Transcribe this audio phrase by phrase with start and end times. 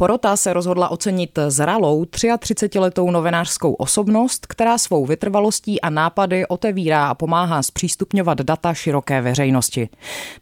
[0.00, 7.14] Porota se rozhodla ocenit zralou 33-letou novinářskou osobnost, která svou vytrvalostí a nápady otevírá a
[7.14, 9.88] pomáhá zpřístupňovat data široké veřejnosti.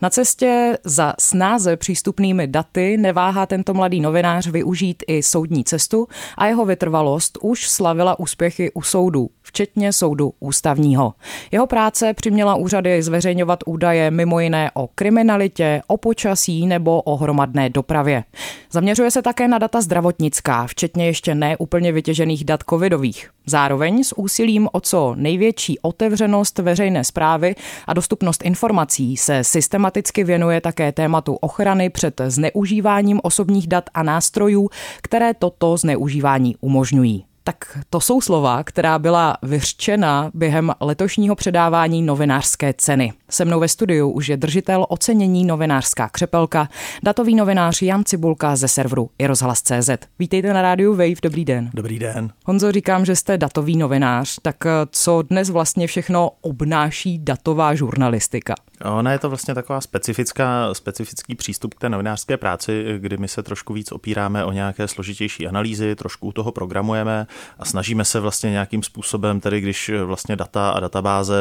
[0.03, 6.47] Na cestě za snáze přístupnými daty neváhá tento mladý novinář využít i soudní cestu a
[6.47, 11.15] jeho vytrvalost už slavila úspěchy u soudu, včetně soudu ústavního.
[11.51, 17.71] Jeho práce přiměla úřady zveřejňovat údaje mimo jiné o kriminalitě, o počasí nebo o hromadné
[17.71, 18.25] dopravě.
[18.71, 23.31] Zaměřuje se také na data zdravotnická, včetně ještě neúplně vytěžených dat covidových.
[23.47, 27.55] Zároveň s úsilím o co největší otevřenost veřejné zprávy
[27.87, 34.69] a dostupnost informací se systematicky věnuje také tématu ochrany před zneužíváním osobních dat a nástrojů,
[35.03, 37.25] které toto zneužívání umožňují.
[37.45, 43.13] Tak to jsou slova, která byla vyřčena během letošního předávání novinářské ceny.
[43.31, 46.69] Se mnou ve studiu už je držitel ocenění novinářská křepelka,
[47.03, 49.91] datový novinář Jan Cibulka ze serveru iRozhlas.cz.
[50.19, 51.71] Vítejte na rádiu Wave, dobrý den.
[51.75, 52.31] Dobrý den.
[52.45, 54.57] Honzo, říkám, že jste datový novinář, tak
[54.91, 58.55] co dnes vlastně všechno obnáší datová žurnalistika?
[58.85, 63.43] Ona je to vlastně taková specifická, specifický přístup k té novinářské práci, kdy my se
[63.43, 67.27] trošku víc opíráme o nějaké složitější analýzy, trošku u toho programujeme
[67.59, 71.37] a snažíme se vlastně nějakým způsobem, tedy když vlastně data a databáze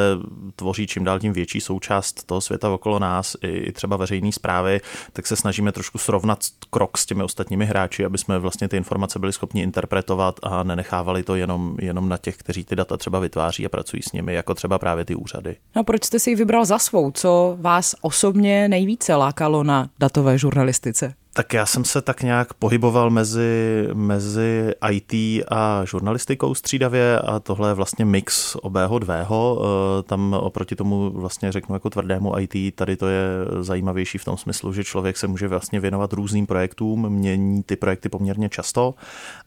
[0.55, 4.81] tvoří čím dál tím větší součást toho světa okolo nás, i třeba veřejné zprávy,
[5.13, 9.19] tak se snažíme trošku srovnat krok s těmi ostatními hráči, aby jsme vlastně ty informace
[9.19, 13.65] byli schopni interpretovat a nenechávali to jenom, jenom na těch, kteří ty data třeba vytváří
[13.65, 15.55] a pracují s nimi, jako třeba právě ty úřady.
[15.75, 17.11] No proč jste si ji vybral za svou?
[17.11, 21.13] Co vás osobně nejvíce lákalo na datové žurnalistice?
[21.37, 27.69] Tak já jsem se tak nějak pohyboval mezi, mezi IT a žurnalistikou střídavě a tohle
[27.69, 29.61] je vlastně mix obého dvého.
[29.61, 33.23] Eh, tam oproti tomu vlastně řeknu jako tvrdému IT, tady to je
[33.59, 38.09] zajímavější v tom smyslu, že člověk se může vlastně věnovat různým projektům, mění ty projekty
[38.09, 38.93] poměrně často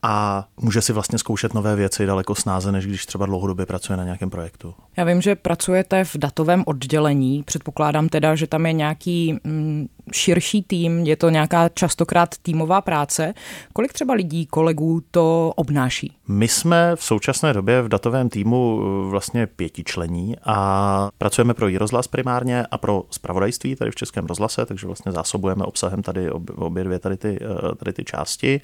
[0.02, 4.04] a může si vlastně zkoušet nové věci daleko snáze, než když třeba dlouhodobě pracuje na
[4.04, 4.74] nějakém projektu.
[4.96, 10.62] Já vím, že pracujete v datovém oddělení, předpokládám teda, že tam je nějaký mm, širší
[10.62, 13.34] tým, je to nějaká častokrát týmová práce.
[13.72, 16.16] Kolik třeba lidí, kolegů to obnáší?
[16.28, 22.08] My jsme v současné době v datovém týmu eh, vlastně pětičlení a pracujeme pro rozhlas
[22.08, 26.98] primárně a pro spravodajství tady v Českém rozhlase, takže vlastně zásobujeme obsahem tady obě dvě
[26.98, 28.60] tady ty, eh, tady ty části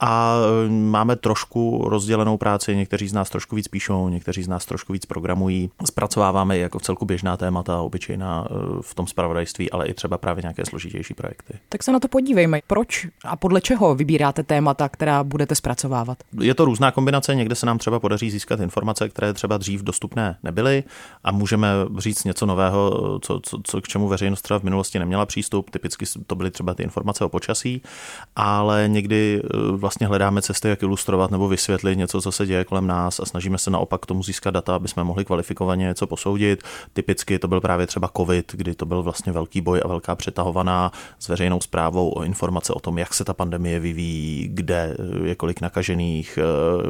[0.00, 4.66] a e, máme trošku rozdělenou práci, někteří z nás trošku víc píšou, někteří z nás
[4.66, 5.70] trošku víc programují.
[5.84, 10.42] Zpracováváme jako v celku běžná témata, obyčejná e, v tom spravodajství, ale i třeba právě
[10.42, 11.54] nějaké složitější projekty.
[11.68, 12.60] Tak se na to podívejme.
[12.66, 16.18] Proč a podle čeho vybíráte témata, která budete zpracovávat?
[16.40, 20.36] Je to různá kombinace, někde se nám třeba podaří získat informace, které třeba dřív dostupné
[20.42, 20.84] nebyly
[21.24, 21.68] a můžeme
[21.98, 25.70] říct něco nového, co, co, co k čemu veřejnost třeba v minulosti neměla přístup.
[25.70, 27.82] Typicky to byly třeba ty informace o počasí,
[28.36, 32.86] ale někdy vlastně vlastně hledáme cesty, jak ilustrovat nebo vysvětlit něco, co se děje kolem
[32.86, 36.62] nás a snažíme se naopak k tomu získat data, aby jsme mohli kvalifikovaně něco posoudit.
[36.92, 40.92] Typicky to byl právě třeba COVID, kdy to byl vlastně velký boj a velká přetahovaná
[41.18, 45.60] s veřejnou zprávou o informace o tom, jak se ta pandemie vyvíjí, kde je kolik
[45.60, 46.38] nakažených,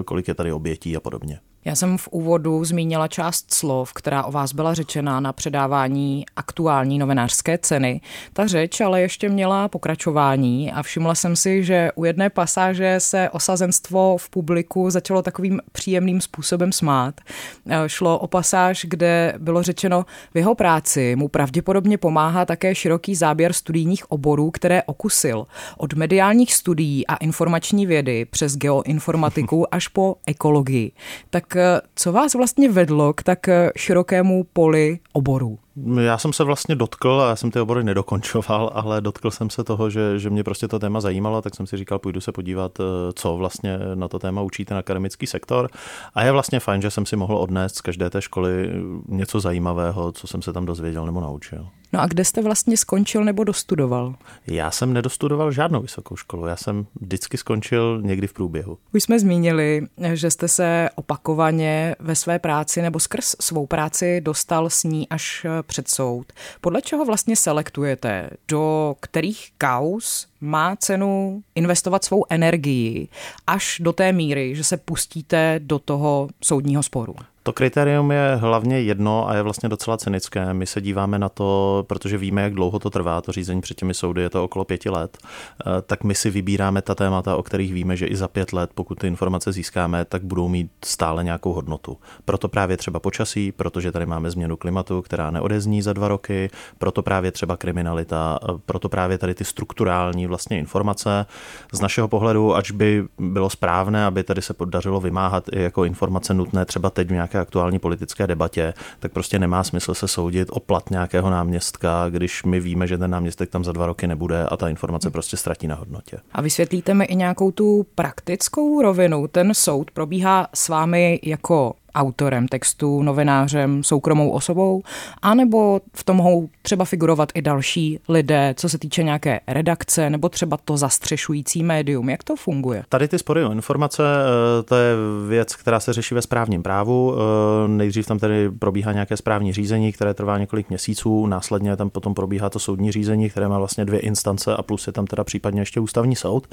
[0.04, 1.40] kolik je tady obětí a podobně.
[1.64, 6.98] Já jsem v úvodu zmínila část slov, která o vás byla řečena na předávání aktuální
[6.98, 8.00] novinářské ceny.
[8.32, 13.30] Ta řeč ale ještě měla pokračování a všimla jsem si, že u jedné pasáže se
[13.30, 17.20] osazenstvo v publiku začalo takovým příjemným způsobem smát.
[17.68, 20.04] E, šlo o pasáž, kde bylo řečeno,
[20.34, 25.46] v jeho práci mu pravděpodobně pomáhá také široký záběr studijních oborů, které okusil.
[25.78, 30.92] Od mediálních studií a informační vědy přes geoinformatiku až po ekologii.
[31.30, 31.49] Tak
[31.94, 35.58] co vás vlastně vedlo k tak eh, širokému poli oborů?
[36.00, 39.64] Já jsem se vlastně dotkl, a já jsem ty obory nedokončoval, ale dotkl jsem se
[39.64, 42.80] toho, že, že mě prostě to téma zajímalo, tak jsem si říkal, půjdu se podívat,
[42.80, 45.70] eh, co vlastně na to téma učí ten akademický sektor.
[46.14, 48.70] A je vlastně fajn, že jsem si mohl odnést z každé té školy
[49.08, 51.66] něco zajímavého, co jsem se tam dozvěděl nebo naučil.
[51.92, 54.14] No a kde jste vlastně skončil nebo dostudoval?
[54.46, 58.78] Já jsem nedostudoval žádnou vysokou školu, já jsem vždycky skončil někdy v průběhu.
[58.94, 64.70] Už jsme zmínili, že jste se opakovaně ve své práci nebo skrz svou práci dostal
[64.70, 66.32] s ní až před soud.
[66.60, 73.08] Podle čeho vlastně selektujete, do kterých kaus má cenu investovat svou energii
[73.46, 77.14] až do té míry, že se pustíte do toho soudního sporu?
[77.42, 80.54] To kritérium je hlavně jedno a je vlastně docela cynické.
[80.54, 83.94] My se díváme na to, protože víme, jak dlouho to trvá, to řízení před těmi
[83.94, 87.72] soudy, je to okolo pěti let, eh, tak my si vybíráme ta témata, o kterých
[87.72, 91.52] víme, že i za pět let, pokud ty informace získáme, tak budou mít stále nějakou
[91.52, 91.96] hodnotu.
[92.24, 97.02] Proto právě třeba počasí, protože tady máme změnu klimatu, která neodezní za dva roky, proto
[97.02, 101.26] právě třeba kriminalita, eh, proto právě tady ty strukturální vlastně informace.
[101.72, 106.34] Z našeho pohledu, ač by bylo správné, aby tady se podařilo vymáhat i jako informace
[106.34, 110.60] nutné třeba teď v nějaké aktuální politické debatě, tak prostě nemá smysl se soudit o
[110.60, 114.56] plat nějakého náměstka, když my víme, že ten náměstek tam za dva roky nebude a
[114.56, 116.16] ta informace prostě ztratí na hodnotě.
[116.32, 119.28] A vysvětlíte mi i nějakou tu praktickou rovinu.
[119.28, 124.82] Ten soud probíhá s vámi jako autorem textu, novinářem, soukromou osobou,
[125.22, 130.28] anebo v tom mohou třeba figurovat i další lidé, co se týče nějaké redakce, nebo
[130.28, 132.08] třeba to zastřešující médium.
[132.08, 132.84] Jak to funguje?
[132.88, 134.94] Tady ty spory o informace, eh, to je
[135.28, 137.14] věc, která se řeší ve správním právu.
[137.14, 142.14] Eh, nejdřív tam tedy probíhá nějaké správní řízení, které trvá několik měsíců, následně tam potom
[142.14, 145.60] probíhá to soudní řízení, které má vlastně dvě instance a plus je tam teda případně
[145.60, 146.46] ještě ústavní soud.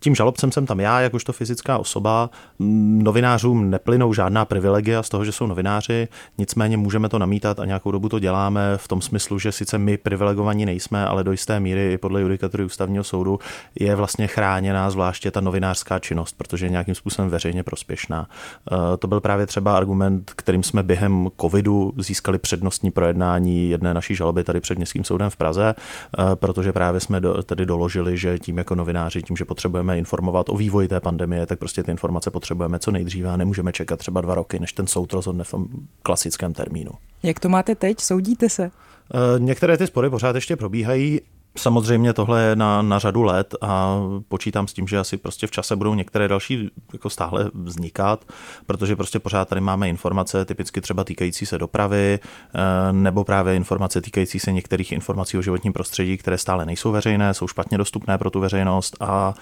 [0.00, 2.30] Tím žalobcem jsem tam já, jakožto fyzická osoba.
[2.98, 7.64] Novinářům neplynou žádná privilegia privilegia z toho, že jsou novináři, nicméně můžeme to namítat a
[7.64, 11.60] nějakou dobu to děláme v tom smyslu, že sice my privilegovaní nejsme, ale do jisté
[11.60, 13.38] míry i podle judikatury ústavního soudu
[13.80, 18.26] je vlastně chráněná zvláště ta novinářská činnost, protože je nějakým způsobem veřejně prospěšná.
[18.72, 24.14] Eh, to byl právě třeba argument, kterým jsme během covidu získali přednostní projednání jedné naší
[24.14, 28.58] žaloby tady před Městským soudem v Praze, eh, protože právě jsme tedy doložili, že tím
[28.58, 32.78] jako novináři, tím, že potřebujeme informovat o vývoji té pandemie, tak prostě ty informace potřebujeme
[32.78, 35.66] co nejdříve a nemůžeme čekat třeba dva roky, než ten soud rozhodne v tom
[36.02, 36.90] klasickém termínu.
[37.22, 38.00] Jak to máte teď?
[38.00, 38.64] Soudíte se?
[38.64, 41.20] Eh, některé ty spory pořád ještě probíhají.
[41.58, 45.50] Samozřejmě tohle je na, na řadu let a počítám s tím, že asi prostě v
[45.50, 48.24] čase budou některé další jako stále vznikat,
[48.66, 52.18] protože prostě pořád tady máme informace typicky třeba týkající se dopravy
[52.54, 57.34] eh, nebo právě informace týkající se některých informací o životním prostředí, které stále nejsou veřejné,
[57.34, 59.34] jsou špatně dostupné pro tu veřejnost a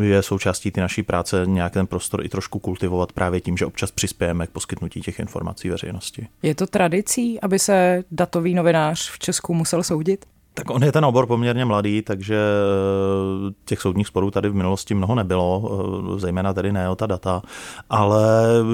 [0.00, 3.66] eh, je součástí ty naší práce nějak ten prostor i trošku kultivovat právě tím, že
[3.66, 6.28] občas přispějeme k poskytnutí těch informací veřejnosti.
[6.42, 10.26] Je to tradicí, aby se datový novinář v Česku musel soudit?
[10.58, 14.94] Tak on je ten obor poměrně mladý, takže eh, těch soudních sporů tady v minulosti
[14.94, 15.70] mnoho nebylo,
[16.16, 17.42] eh, zejména tedy ne o ta data,
[17.90, 18.24] ale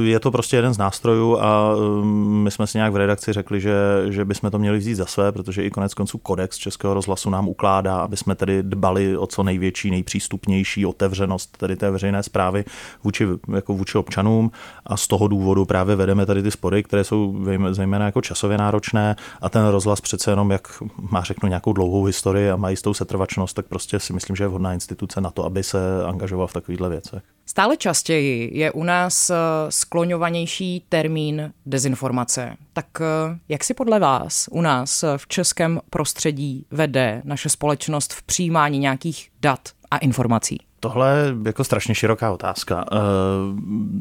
[0.02, 3.60] je to prostě jeden z nástrojů a eh, my jsme si nějak v redakci řekli,
[3.60, 3.74] že,
[4.08, 7.48] že bychom to měli vzít za své, protože i konec konců kodex Českého rozhlasu nám
[7.48, 12.64] ukládá, aby jsme tedy dbali o co největší, nejpřístupnější otevřenost tedy té veřejné zprávy
[13.04, 14.50] vůči, jako vůči občanům.
[14.86, 17.36] A z toho důvodu právě vedeme tady ty spory, které jsou
[17.70, 19.16] zejména jako časově náročné.
[19.40, 23.56] A ten rozhlas přece jenom, jak má řeknu nějakou dlouhou historii a má jistou setrvačnost,
[23.56, 26.88] tak prostě si myslím, že je vhodná instituce na to, aby se angažoval v takovýchhle
[26.88, 27.22] věcech.
[27.46, 29.36] Stále častěji je u nás eh,
[29.68, 32.56] skloňovanější termín dezinformace.
[32.72, 38.12] Tak eh, jak si podle vás u nás eh, v českém prostředí vede naše společnost
[38.12, 40.58] v přijímání nějakých dat a informací?
[40.84, 42.84] Tohle je jako strašně široká otázka.
[42.92, 42.96] Eh,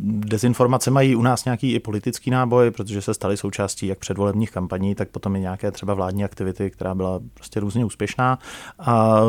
[0.05, 4.95] dezinformace mají u nás nějaký i politický náboj, protože se staly součástí jak předvolebních kampaní,
[4.95, 8.39] tak potom i nějaké třeba vládní aktivity, která byla prostě různě úspěšná
[8.79, 9.19] a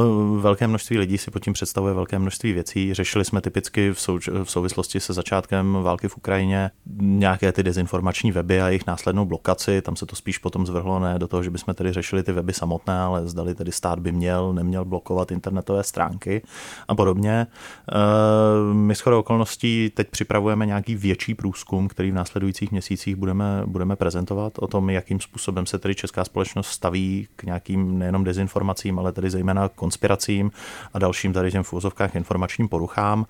[0.40, 2.94] velké množství lidí si pod tím představuje velké množství věcí.
[2.94, 6.70] Řešili jsme typicky v, sou- v souvislosti se začátkem války v Ukrajině
[7.00, 9.82] nějaké ty dezinformační weby a jejich následnou blokaci.
[9.82, 12.52] Tam se to spíš potom zvrhlo ne do toho, že bychom tedy řešili ty weby
[12.52, 16.42] samotné, ale zdali tedy stát by měl, neměl blokovat internetové stránky
[16.88, 17.43] a podobně.
[17.46, 23.96] Eh, my shodou okolností teď připravujeme nějaký větší průzkum, který v následujících měsících budeme, budeme
[23.96, 29.12] prezentovat o tom, jakým způsobem se tedy česká společnost staví k nějakým nejenom dezinformacím, ale
[29.12, 30.50] tedy zejména konspiracím
[30.94, 31.72] a dalším tady těm v
[32.14, 33.26] informačním poruchám.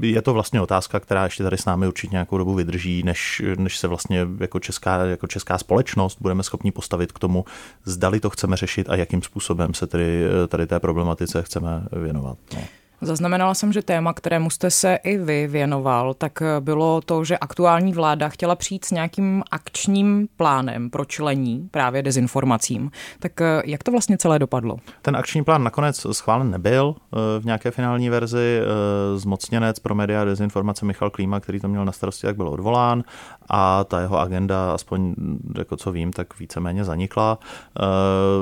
[0.00, 3.78] Je to vlastně otázka, která ještě tady s námi určitě nějakou dobu vydrží, než, než
[3.78, 7.44] se vlastně jako česká, jako česká společnost budeme schopni postavit k tomu,
[7.84, 12.38] zdali to chceme řešit a jakým způsobem se tedy tady té problematice chceme věnovat.
[12.54, 12.62] No.
[13.04, 17.92] Zaznamenala jsem, že téma, kterému jste se i vy věnoval, tak bylo to, že aktuální
[17.92, 22.90] vláda chtěla přijít s nějakým akčním plánem pro člení právě dezinformacím.
[23.18, 24.76] Tak eh, jak to vlastně celé dopadlo?
[25.02, 28.60] Ten akční plán nakonec schválen nebyl eh, v nějaké finální verzi.
[28.60, 33.04] Eh, zmocněnec pro média dezinformace Michal Klíma, který to měl na starosti, tak byl odvolán
[33.52, 35.14] a ta jeho agenda, aspoň
[35.58, 37.38] jako co vím, tak víceméně zanikla.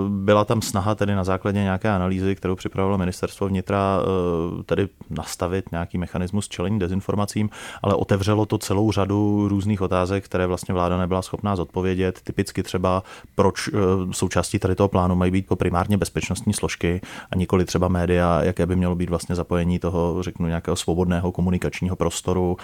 [0.08, 4.00] Byla tam snaha tedy na základě nějaké analýzy, kterou připravilo ministerstvo vnitra
[4.66, 7.50] tedy nastavit nějaký mechanismus čelení dezinformacím,
[7.82, 12.20] ale otevřelo to celou řadu různých otázek, které vlastně vláda nebyla schopná zodpovědět.
[12.24, 13.02] Typicky třeba,
[13.34, 13.72] proč eh,
[14.10, 17.00] součástí tady toho plánu mají být primárně bezpečnostní složky
[17.32, 21.96] a nikoli třeba média, jaké by mělo být vlastně zapojení toho, řeknu, nějakého svobodného komunikačního
[21.96, 22.56] prostoru.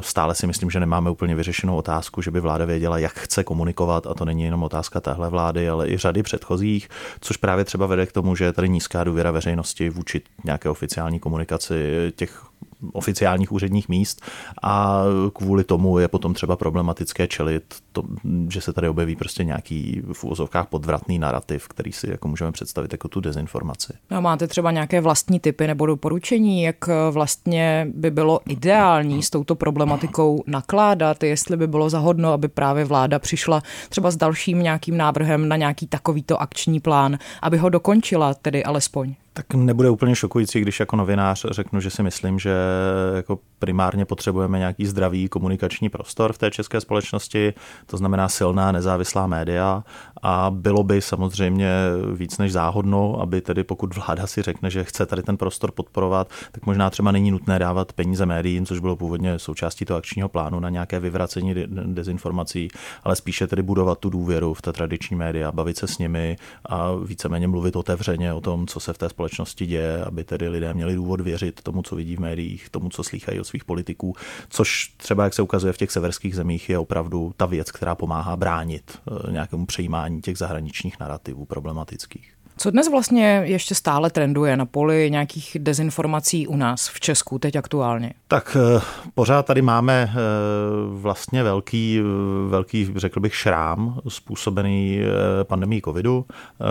[0.00, 4.06] Stále si myslím, že nemáme úplně vyřešenou otázku, že by vláda věděla, jak chce komunikovat
[4.06, 6.88] a to není jenom otázka téhle vlády, ale i řady předchozích,
[7.20, 11.20] což právě třeba vede k tomu, že je tady nízká důvěra veřejnosti vůči nějaké oficiální
[11.20, 12.51] komunikaci těch
[12.92, 14.22] oficiálních úředních míst
[14.62, 15.02] a
[15.32, 18.02] kvůli tomu je potom třeba problematické čelit, to,
[18.48, 22.92] že se tady objeví prostě nějaký v úvozovkách podvratný narrativ, který si jako můžeme představit
[22.92, 23.92] jako tu dezinformaci.
[24.10, 26.76] No, máte třeba nějaké vlastní typy nebo doporučení, jak
[27.10, 33.18] vlastně by bylo ideální s touto problematikou nakládat, jestli by bylo zahodno, aby právě vláda
[33.18, 38.64] přišla třeba s dalším nějakým návrhem na nějaký takovýto akční plán, aby ho dokončila tedy
[38.64, 39.14] alespoň.
[39.32, 42.54] Tak nebude úplně šokující, když jako novinář řeknu, že si myslím, že
[43.16, 47.54] jako primárně potřebujeme nějaký zdravý komunikační prostor v té české společnosti,
[47.86, 49.84] to znamená silná nezávislá média.
[50.22, 51.70] A bylo by samozřejmě
[52.14, 56.28] víc než záhodno, aby tedy pokud vláda si řekne, že chce tady ten prostor podporovat,
[56.52, 60.60] tak možná třeba není nutné dávat peníze médiím, což bylo původně součástí toho akčního plánu
[60.60, 61.54] na nějaké vyvracení
[61.86, 62.68] dezinformací,
[63.04, 66.36] ale spíše tedy budovat tu důvěru v té tradiční média, bavit se s nimi
[66.68, 70.74] a víceméně mluvit otevřeně o tom, co se v té společnosti děje, aby tedy lidé
[70.74, 74.14] měli důvod věřit tomu, co vidí v médiích, tomu, co slýchají od svých politiků,
[74.48, 78.36] což třeba, jak se ukazuje v těch severských zemích, je opravdu ta věc, která pomáhá
[78.36, 82.41] bránit eh, nějakému přejímání těch zahraničních narrativů problematických.
[82.56, 87.56] Co dnes vlastně ještě stále trenduje na poli nějakých dezinformací u nás v Česku teď
[87.56, 88.12] aktuálně?
[88.28, 88.80] Tak eh,
[89.14, 90.16] pořád tady máme eh,
[90.88, 95.00] vlastně velký, eh, velký, řekl bych, šrám způsobený
[95.42, 96.26] pandemí covidu,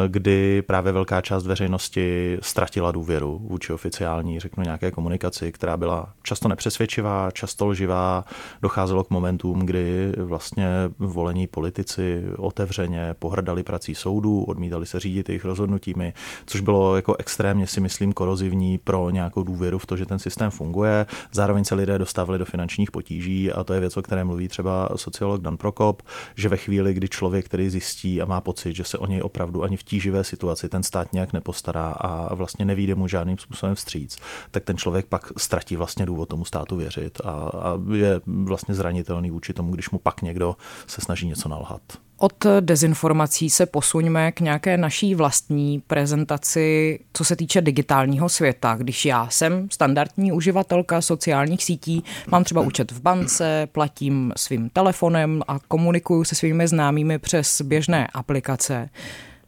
[0.07, 6.47] kdy právě velká část veřejnosti ztratila důvěru vůči oficiální, řeknu, nějaké komunikaci, která byla často
[6.47, 8.23] nepřesvědčivá, často lživá.
[8.61, 10.67] Docházelo k momentům, kdy vlastně
[10.99, 16.13] volení politici otevřeně pohrdali prací soudů, odmítali se řídit jejich rozhodnutí rozhodnutími,
[16.45, 20.51] což bylo jako extrémně si myslím korozivní pro nějakou důvěru v to, že ten systém
[20.51, 21.05] funguje.
[21.31, 24.89] Zároveň se lidé dostávali do finančních potíží a to je věc, o které mluví třeba
[24.95, 26.01] sociolog Dan Prokop,
[26.35, 29.63] že ve chvíli, kdy člověk, který zjistí a má pocit, že se o něj opravdu
[29.63, 34.17] ani v tíživé situaci ten stát nějak nepostará a vlastně nevíde mu žádným způsobem vstříc,
[34.51, 39.31] tak ten člověk pak ztratí vlastně důvod tomu státu věřit a, a je vlastně zranitelný
[39.31, 40.55] vůči tomu, když mu pak někdo
[40.87, 41.81] se snaží něco nalhat.
[42.23, 48.75] Od dezinformací se posuňme k nějaké naší vlastní prezentaci, co se týče digitálního světa.
[48.77, 55.41] Když já jsem standardní uživatelka sociálních sítí, mám třeba účet v bance, platím svým telefonem
[55.47, 58.89] a komunikuju se svými známými přes běžné aplikace.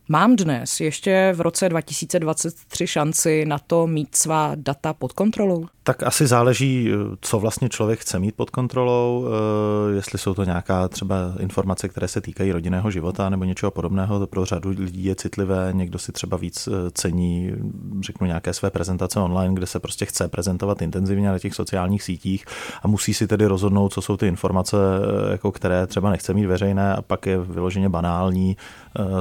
[0.08, 5.66] Mám dnes ještě v roce 2023 šanci na to mít svá data pod kontrolou?
[5.84, 6.92] Tak asi záleží,
[7.22, 12.08] co vlastně člověk chce mít pod kontrolou, eh, jestli jsou to nějaká třeba informace, které
[12.08, 16.12] se týkají rodinného života nebo něčeho podobného, to pro řadu lidí je citlivé, někdo si
[16.12, 17.52] třeba víc eh, cení,
[18.02, 22.46] řeknu, nějaké své prezentace online, kde se prostě chce prezentovat intenzivně na těch sociálních sítích
[22.84, 26.46] a musí si tedy rozhodnout, co jsou ty informace, eh, jako které třeba nechce mít
[26.46, 28.58] veřejné a pak je vyloženě banální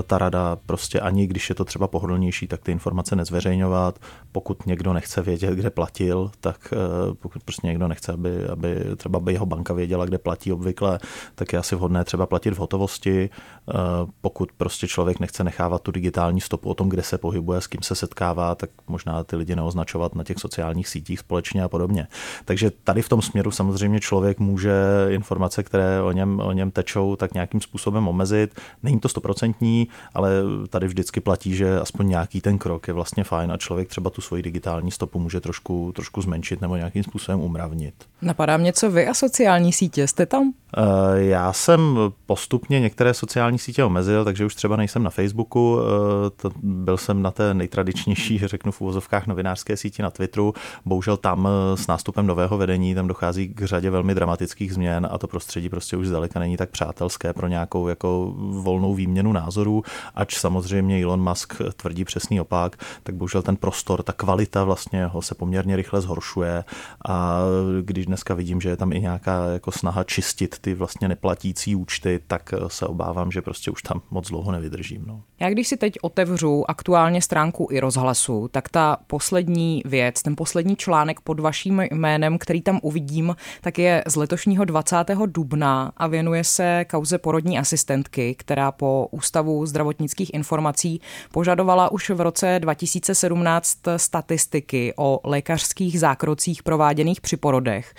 [0.06, 3.98] ta rada prostě ani když je to třeba pohodlnější, tak ty informace nezveřejňovat.
[4.32, 9.20] Pokud někdo nechce vědět, kde platil, tak eh, pokud prostě někdo nechce, aby, aby třeba
[9.20, 10.98] by jeho banka věděla, kde platí obvykle,
[11.34, 13.30] tak je asi vhodné třeba platit v hotovosti.
[13.30, 13.72] Eh,
[14.20, 17.82] pokud prostě člověk nechce nechávat tu digitální stopu o tom, kde se pohybuje, s kým
[17.82, 22.06] se setkává, tak možná ty lidi neoznačovat na těch sociálních sítích společně a podobně.
[22.44, 24.72] Takže tady v tom směru samozřejmě člověk může
[25.08, 28.60] informace, které o něm, o něm tečou, tak nějakým způsobem omezit.
[28.82, 30.30] Není to stoprocentní, ale
[30.68, 34.20] tady vždycky platí, že aspoň nějaký ten krok je vlastně fajn a člověk třeba tu
[34.20, 37.94] svoji digitální stopu může trošku, trošku zmenšit nebo nějakým způsobem umravnit.
[38.22, 40.52] Napadá mě, co vy a sociální sítě, jste tam?
[40.76, 46.50] Eh, já jsem postupně některé sociální sítě omezil, takže už třeba nejsem na Facebooku, eh,
[46.62, 50.54] byl jsem na té nejtradičnější, řeknu v úvozovkách novinářské síti na Twitteru.
[50.84, 55.18] Bohužel tam eh, s nástupem nového vedení tam dochází k řadě velmi dramatických změn a
[55.18, 59.82] to prostředí prostě už zdaleka není tak přátelské pro nějakou jako volnou výměnu názorů,
[60.14, 65.22] ač samozřejmě Elon Musk tvrdí přesný opak, tak bohužel ten prostor, ta kvalita vlastně ho
[65.22, 66.64] se poměrně rychle zhoršuje
[67.08, 67.40] a
[67.82, 72.20] když dneska vidím, že je tam i nějaká jako snaha čistit ty vlastně neplatící účty,
[72.26, 75.04] tak se obávám, že prostě už tam moc dlouho nevydržím.
[75.06, 75.22] No.
[75.40, 80.76] Já když si teď otevřu aktuálně stránku i rozhlasu, tak ta poslední věc, ten poslední
[80.76, 84.96] článek pod vaším jménem, který tam uvidím, tak je z letošního 20.
[85.26, 91.00] dubna a věnuje se kauze porodní asistentky, která po Ústavu zdravotnických informací
[91.32, 97.94] požadovala už v roce 2017 statistiky o lékařských zákrocích prováděných při porodech.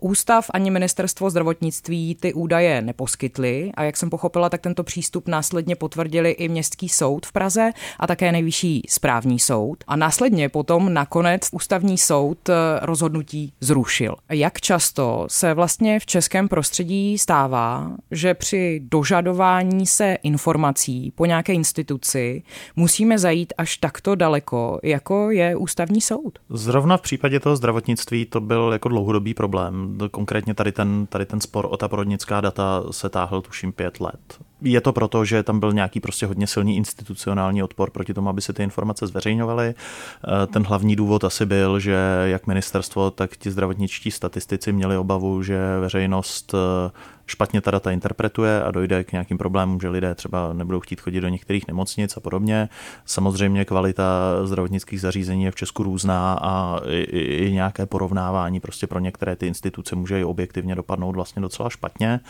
[0.00, 5.76] Ústav ani ministerstvo zdravotnictví ty údaje neposkytly a jak jsem pochopila, tak tento přístup následně
[5.76, 9.84] potvrdili i Městský soud v Praze a také nejvyšší správní soud.
[9.86, 12.52] A následně potom nakonec ústavní soud eh,
[12.82, 14.14] rozhodnutí zrušil.
[14.28, 21.52] Jak často se vlastně v českém prostředí stává, že při dožadování se informací po nějaké
[21.52, 22.42] instituci
[22.76, 26.38] musíme zajít až takto daleko, jako je ústavní soud?
[26.50, 31.40] Zrovna v případě toho zdravotnictví to byl jako dlouhodobý problém konkrétně tady ten, tady ten
[31.40, 34.38] spor o ta porodnická data se táhl tuším pět let.
[34.62, 38.40] Je to proto, že tam byl nějaký prostě hodně silný institucionální odpor proti tomu, aby
[38.40, 39.74] se ty informace zveřejňovaly.
[39.74, 45.42] Eh, ten hlavní důvod asi byl, že jak ministerstvo, tak ti zdravotničtí statistici měli obavu,
[45.42, 46.90] že veřejnost eh,
[47.30, 51.20] špatně ta data interpretuje a dojde k nějakým problémům, že lidé třeba nebudou chtít chodit
[51.20, 52.68] do některých nemocnic a podobně.
[53.04, 54.04] Samozřejmě kvalita
[54.44, 57.00] zdravotnických zařízení je v Česku různá a i,
[57.46, 62.20] i, nějaké porovnávání prostě pro některé ty instituce může i objektivně dopadnout vlastně docela špatně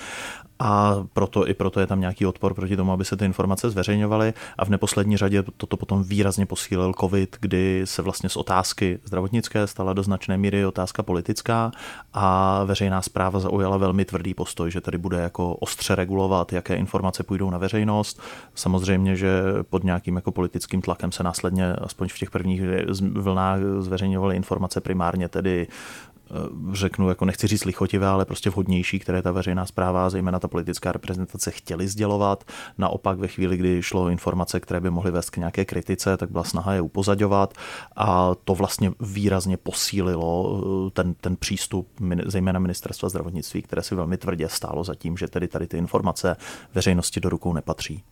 [0.61, 4.35] a proto i proto je tam nějaký odpor proti tomu, aby se ty informace zveřejňovaly
[4.59, 9.67] a v neposlední řadě toto potom výrazně posílil covid, kdy se vlastně z otázky zdravotnické
[9.67, 11.71] stala do značné míry otázka politická
[12.13, 17.23] a veřejná zpráva zaujala velmi tvrdý postoj, že tady bude jako ostře regulovat, jaké informace
[17.23, 18.21] půjdou na veřejnost.
[18.55, 22.63] Samozřejmě, že pod nějakým jako politickým tlakem se následně, aspoň v těch prvních
[23.13, 25.67] vlnách, zveřejňovaly informace primárně tedy
[26.73, 30.93] řeknu, jako nechci říct lichotivé, ale prostě vhodnější, které ta veřejná zpráva, zejména ta politická
[30.93, 32.45] reprezentace chtěli sdělovat.
[32.79, 36.45] Naopak ve chvíli, kdy šlo informace, které by mohly vést k nějaké kritice, tak byla
[36.45, 37.55] snaha je upozaďovat
[37.97, 41.89] a to vlastně výrazně posílilo eh, ten, ten přístup
[42.27, 46.37] zejména ministerstva zdravotnictví, které si velmi tvrdě stálo za tím, že tedy tady ty informace
[46.75, 48.03] veřejnosti do rukou nepatří.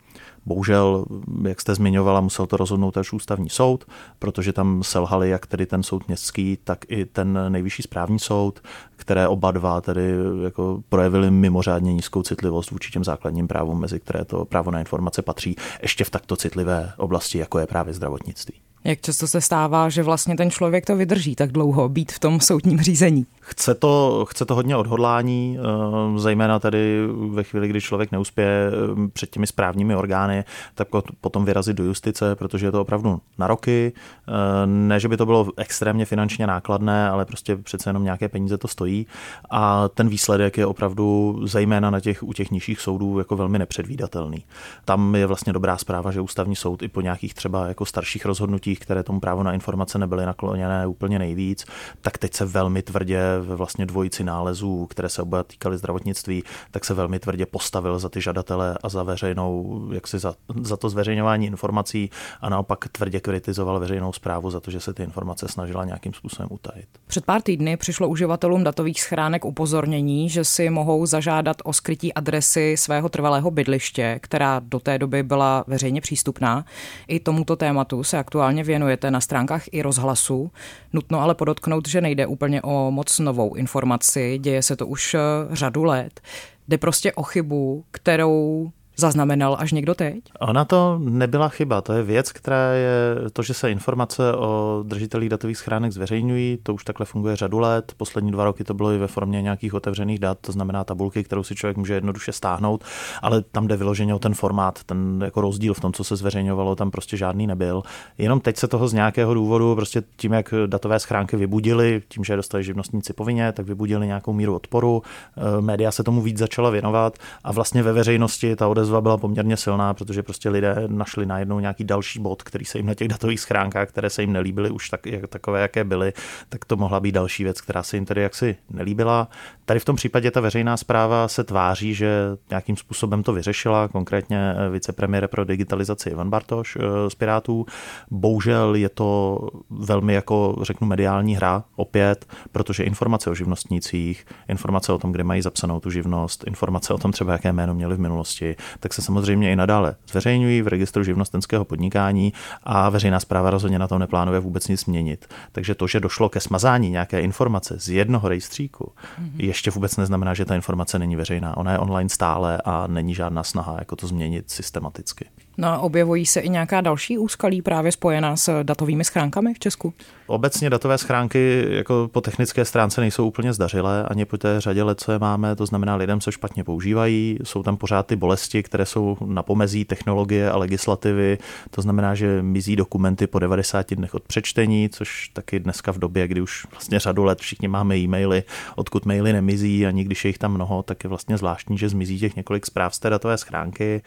[0.49, 1.05] Bohužel,
[1.47, 3.85] jak jste zmiňovala, musel to rozhodnout až ústavní soud,
[4.19, 8.59] protože tam selhali jak tedy ten soud městský, tak i ten nejvyšší správní soud,
[8.95, 10.13] které oba dva tedy
[10.43, 15.21] jako projevili mimořádně nízkou citlivost vůči těm základním právům, mezi které to právo na informace
[15.21, 18.68] patří, ještě v takto citlivé oblasti, jako je právě zdravotnictví.
[18.83, 22.39] Jak často se stává, že vlastně ten člověk to vydrží tak dlouho, být v tom
[22.39, 23.25] soudním řízení?
[23.39, 29.07] Chce to, chce to hodně odhodlání, eh, zejména tedy ve chvíli, kdy člověk neuspěje eh,
[29.13, 30.43] před těmi správními orgány,
[30.75, 30.87] tak
[31.21, 33.93] potom vyrazit do justice, protože je to opravdu na roky.
[34.27, 34.31] Eh,
[34.65, 38.67] ne, že by to bylo extrémně finančně nákladné, ale prostě přece jenom nějaké peníze to
[38.67, 39.07] stojí.
[39.49, 44.43] A ten výsledek je opravdu zejména na těch, u těch nižších soudů jako velmi nepředvídatelný.
[44.85, 48.68] Tam je vlastně dobrá zpráva, že ústavní soud i po nějakých třeba jako starších rozhodnutích,
[48.75, 51.65] které tomu právo na informace nebyly nakloněné úplně nejvíc,
[52.01, 56.85] tak teď se velmi tvrdě ve vlastně dvojici nálezů, které se oba týkaly zdravotnictví, tak
[56.85, 60.89] se velmi tvrdě postavil za ty žadatele a za veřejnou, jak si za, za to
[60.89, 62.09] zveřejňování informací
[62.41, 66.49] a naopak tvrdě kritizoval veřejnou zprávu za to, že se ty informace snažila nějakým způsobem
[66.51, 66.87] utajit.
[67.07, 72.75] Před pár týdny přišlo uživatelům datových schránek upozornění, že si mohou zažádat o skrytí adresy
[72.77, 76.65] svého trvalého bydliště, která do té doby byla veřejně přístupná.
[77.07, 80.51] I tomuto tématu se aktuálně věnujete na stránkách i rozhlasu.
[80.93, 85.19] Nutno ale podotknout, že nejde úplně o moc novou informaci, děje se to už eh,
[85.51, 86.21] řadu let.
[86.67, 90.19] Jde prostě o chybu, kterou zaznamenal až někdo teď?
[90.39, 95.29] Ona to nebyla chyba, to je věc, která je to, že se informace o držitelích
[95.29, 97.93] datových schránek zveřejňují, to už takhle funguje řadu let.
[97.97, 101.43] Poslední dva roky to bylo i ve formě nějakých otevřených dat, to znamená tabulky, kterou
[101.43, 102.83] si člověk může jednoduše stáhnout,
[103.21, 106.75] ale tam jde vyloženě o ten formát, ten jako rozdíl v tom, co se zveřejňovalo,
[106.75, 107.83] tam prostě žádný nebyl.
[108.17, 112.33] Jenom teď se toho z nějakého důvodu, prostě tím, jak datové schránky vybudili, tím, že
[112.33, 115.03] je dostali živnostníci povinně, tak vybudili nějakou míru odporu.
[115.37, 119.17] Eh, média se tomu víc začala věnovat a vlastně ve veřejnosti ta odezva odezva byla
[119.17, 123.07] poměrně silná, protože prostě lidé našli najednou nějaký další bod, který se jim na těch
[123.07, 126.13] datových schránkách, které se jim nelíbily už tak, jak, takové, jaké byly,
[126.49, 129.27] tak to mohla být další věc, která se jim tedy jaksi nelíbila.
[129.65, 132.09] Tady v tom případě ta veřejná zpráva se tváří, že
[132.49, 137.65] nějakým způsobem to vyřešila, konkrétně vicepremiér pro digitalizaci Ivan Bartoš eh, z Pirátů.
[138.11, 144.97] Bohužel je to velmi jako řeknu mediální hra opět, protože informace o živnostnících, informace o
[144.97, 148.55] tom, kde mají zapsanou tu živnost, informace o tom třeba, jaké jméno měli v minulosti,
[148.79, 153.87] tak se samozřejmě i nadále zveřejňují v registru živnostenského podnikání a veřejná zpráva rozhodně na
[153.87, 155.33] tom neplánuje vůbec nic měnit.
[155.51, 159.31] Takže to, že došlo ke smazání nějaké informace z jednoho rejstříku, mm-hmm.
[159.37, 161.57] ještě vůbec neznamená, že ta informace není veřejná.
[161.57, 165.25] Ona je online stále a není žádná snaha jako to změnit systematicky.
[165.59, 169.93] No objevují se i nějaká další úskalí právě spojená s datovými schránkami v Česku?
[170.27, 175.01] Obecně datové schránky jako po technické stránce nejsou úplně zdařilé, ani po té řadě let,
[175.01, 178.85] co je máme, to znamená lidem se špatně používají, jsou tam pořád ty bolesti, které
[178.85, 181.37] jsou na pomezí technologie a legislativy,
[181.71, 186.27] to znamená, že mizí dokumenty po 90 dnech od přečtení, což taky dneska v době,
[186.27, 188.43] kdy už vlastně řadu let všichni máme e-maily,
[188.75, 192.19] odkud maily nemizí a když je jich tam mnoho, tak je vlastně zvláštní, že zmizí
[192.19, 194.01] těch několik zpráv z té datové schránky.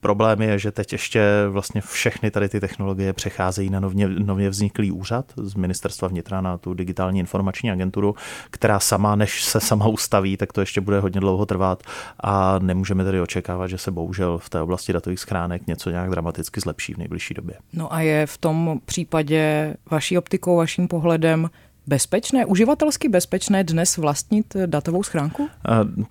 [0.00, 4.92] Problém je, že teď ještě vlastně všechny tady ty technologie přecházejí na nově, nově vzniklý
[4.92, 8.14] úřad z ministerstva vnitra na tu digitální informační agenturu,
[8.50, 11.82] která sama, než se sama ustaví, tak to ještě bude hodně dlouho trvat
[12.20, 16.60] a nemůžeme tedy očekávat, že se bohužel v té oblasti datových schránek něco nějak dramaticky
[16.60, 17.54] zlepší v nejbližší době.
[17.72, 21.50] No a je v tom případě vaší optikou, vaším pohledem
[21.88, 25.48] bezpečné, uživatelsky bezpečné dnes vlastnit datovou schránku?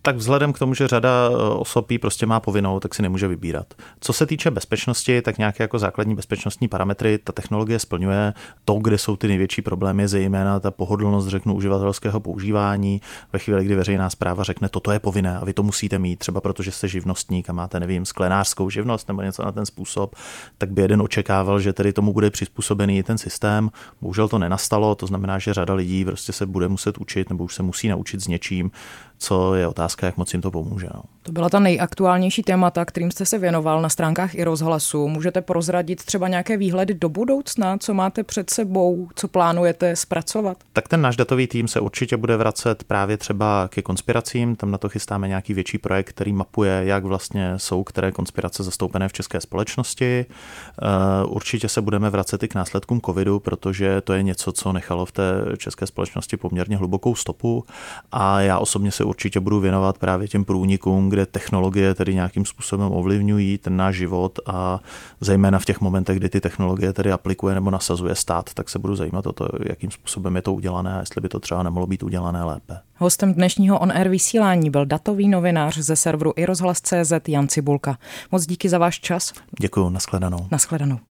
[0.02, 3.74] Tak vzhledem k tomu, že řada e, osob prostě má povinnou, tak si nemůže vybírat.
[4.00, 8.34] Co se týče bezpečnosti, tak nějaké jako základní bezpečnostní parametry ta technologie splňuje.
[8.66, 13.02] To, kde jsou ty největší problémy, zejména ta pohodlnost, řeknu, uživatelského používání.
[13.34, 16.42] Ve chvíli, kdy veřejná zpráva řekne, toto je povinné a vy to musíte mít, třeba
[16.42, 20.16] protože jste živnostník a máte, nevím, sklenářskou živnost nebo něco na ten způsob,
[20.58, 23.70] tak by jeden očekával, že tedy tomu bude přizpůsobený ten systém.
[24.02, 27.44] Bohužel to nenastalo, to znamená, že řada řada lidí prostě se bude muset učit nebo
[27.44, 28.72] už se musí naučit s něčím,
[29.18, 30.88] co je otázka, jak moc jim to pomůže.
[30.94, 31.02] No.
[31.24, 35.08] To byla ta nejaktuálnější témata, kterým jste se věnoval na stránkách i rozhlasu.
[35.08, 40.58] Můžete prozradit třeba nějaké výhledy do budoucna, co máte před sebou, co plánujete zpracovat?
[40.74, 44.56] Tak ten náš datový tým se určitě bude vracet právě třeba ke konspiracím.
[44.56, 49.10] Tam na to chystáme nějaký větší projekt, který mapuje, jak vlastně jsou které konspirace zastoupené
[49.10, 50.26] v české společnosti.
[50.26, 55.06] Eh, určitě se budeme vracet i k následkům covidu, protože to je něco, co nechalo
[55.06, 55.24] v té
[55.58, 57.66] české společnosti poměrně hlubokou stopu
[58.12, 62.92] a já osobně se určitě budu věnovat právě těm průnikům, kde technologie tedy nějakým způsobem
[62.92, 64.80] ovlivňují ten náš život a
[65.22, 68.96] zejména v těch momentech, kdy ty technologie tedy aplikuje nebo nasazuje stát, tak se budu
[68.96, 72.04] zajímat o to, jakým způsobem je to udělané a jestli by to třeba nemohlo být
[72.04, 72.80] udělané lépe.
[72.96, 77.98] Hostem dnešního on-air vysílání byl datový novinář ze serveru i rozhlas.cz Jan Cibulka.
[78.32, 79.34] Moc díky za váš čas.
[79.60, 80.48] Děkuji, nashledanou.
[80.52, 81.00] Nashledanou.